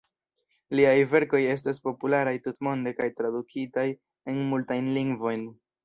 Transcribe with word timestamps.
Liaj 0.79 0.95
verkoj 1.11 1.41
estas 1.51 1.81
popularaj 1.89 2.35
tutmonde 2.47 2.97
kaj 3.03 3.11
tradukitaj 3.21 3.87
en 4.35 4.45
multajn 4.53 4.93
lingvojn. 5.01 5.51